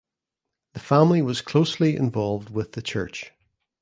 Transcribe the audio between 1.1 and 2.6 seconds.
was closely involved